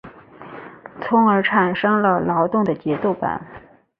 [1.03, 3.39] 从而产生了劳动的节奏感。